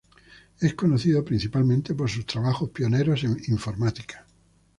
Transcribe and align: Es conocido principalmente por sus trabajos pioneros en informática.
Es 0.59 0.73
conocido 0.73 1.23
principalmente 1.23 1.93
por 1.93 2.09
sus 2.09 2.25
trabajos 2.25 2.71
pioneros 2.71 3.23
en 3.23 3.37
informática. 3.49 4.25